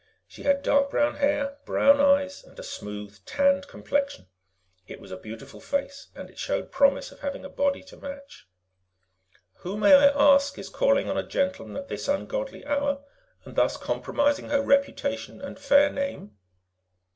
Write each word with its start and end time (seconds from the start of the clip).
She 0.27 0.41
had 0.41 0.63
dark 0.63 0.89
brown 0.89 1.17
hair, 1.17 1.57
brown 1.63 1.99
eyes, 2.01 2.43
and 2.43 2.57
a 2.57 2.63
smooth, 2.63 3.19
tanned 3.23 3.67
complexion. 3.67 4.25
It 4.87 4.99
was 4.99 5.11
a 5.11 5.15
beautiful 5.15 5.61
face, 5.61 6.07
and 6.15 6.27
it 6.27 6.39
showed 6.39 6.71
promise 6.71 7.11
of 7.11 7.19
having 7.19 7.45
a 7.45 7.49
body 7.49 7.83
to 7.83 7.97
match. 7.97 8.47
"Who, 9.57 9.77
may 9.77 9.93
I 9.93 10.07
ask, 10.07 10.57
is 10.57 10.69
calling 10.69 11.07
on 11.07 11.19
a 11.19 11.27
gentleman 11.27 11.77
at 11.77 11.87
this 11.87 12.07
ungodly 12.07 12.65
hour, 12.65 13.03
and 13.45 13.55
thus 13.55 13.77
compromising 13.77 14.49
her 14.49 14.63
reputation 14.63 15.39
and 15.39 15.59
fair 15.59 15.91
name?" 15.91 16.35